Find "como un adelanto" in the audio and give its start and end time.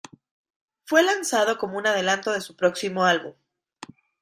1.59-2.31